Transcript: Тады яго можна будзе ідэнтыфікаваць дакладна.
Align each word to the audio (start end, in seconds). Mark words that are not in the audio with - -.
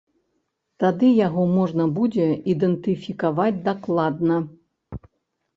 Тады 0.83 1.09
яго 1.27 1.43
можна 1.57 1.85
будзе 1.97 2.25
ідэнтыфікаваць 2.53 3.61
дакладна. 3.69 4.39